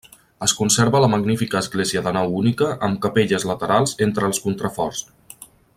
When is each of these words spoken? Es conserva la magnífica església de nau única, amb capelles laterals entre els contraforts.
Es 0.45 0.53
conserva 0.59 1.01
la 1.03 1.09
magnífica 1.13 1.59
església 1.59 2.03
de 2.07 2.13
nau 2.17 2.33
única, 2.39 2.69
amb 2.87 3.01
capelles 3.07 3.47
laterals 3.53 3.95
entre 4.07 4.29
els 4.31 4.45
contraforts. 4.47 5.07